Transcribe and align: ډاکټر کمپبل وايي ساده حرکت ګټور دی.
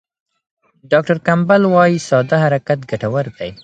ډاکټر 0.91 1.17
کمپبل 1.27 1.61
وايي 1.73 1.97
ساده 2.09 2.35
حرکت 2.43 2.79
ګټور 2.91 3.25
دی. 3.37 3.51